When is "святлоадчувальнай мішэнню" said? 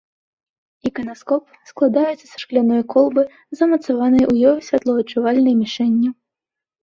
4.69-6.11